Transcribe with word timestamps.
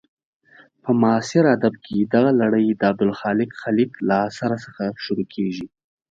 په 0.83 0.91
معاصر 1.01 1.43
ادب 1.55 1.73
کې 1.85 1.97
دغه 2.13 2.31
لړۍ 2.41 2.65
د 2.73 2.81
عبدالخالق 2.91 3.49
خلیق 3.61 3.91
له 4.07 4.15
اثر 4.27 4.51
څخه 4.65 4.83
شروع 5.03 5.27
کېږي. 5.33 5.65